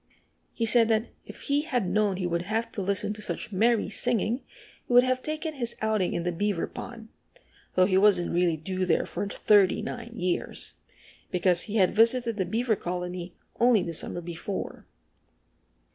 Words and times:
He 0.51 0.65
said 0.65 0.87
that 0.87 1.09
if 1.27 1.41
he 1.41 1.61
had 1.61 1.87
known 1.87 2.17
he 2.17 2.25
would 2.25 2.41
have 2.41 2.71
to 2.71 2.81
listen 2.81 3.13
to 3.13 3.21
such 3.21 3.51
merry 3.51 3.87
singing 3.87 4.41
he 4.87 4.93
would 4.93 5.03
have 5.03 5.21
taken 5.21 5.53
his 5.53 5.75
outing 5.79 6.13
in 6.15 6.23
the 6.23 6.31
Beaver 6.31 6.65
Pond, 6.65 7.09
though 7.75 7.85
he 7.85 7.99
wasn't 7.99 8.33
really 8.33 8.57
due 8.57 8.83
there 8.87 9.05
for 9.05 9.27
thirty 9.29 9.83
nine 9.83 10.13
years, 10.15 10.73
because 11.29 11.61
he 11.69 11.75
had 11.75 11.93
visited 11.93 12.37
the 12.37 12.45
Beaver 12.45 12.75
colony 12.77 13.35
only 13.59 13.83
the 13.83 13.93
summer 13.93 14.21
before. 14.21 14.87